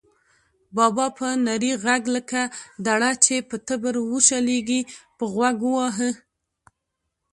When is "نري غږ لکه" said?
1.45-2.41